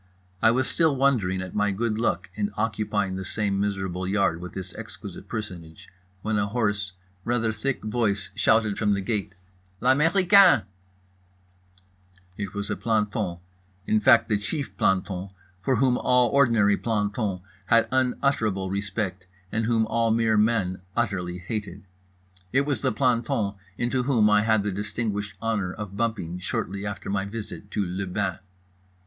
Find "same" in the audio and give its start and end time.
3.23-3.59